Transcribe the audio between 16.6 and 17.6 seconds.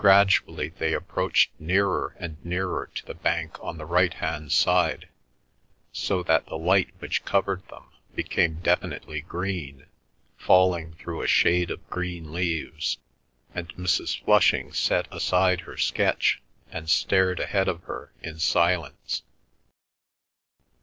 and stared